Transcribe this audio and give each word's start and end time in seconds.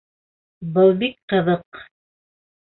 —Был 0.77 0.95
бик 1.03 1.13
ҡыҙыҡ. 1.35 1.83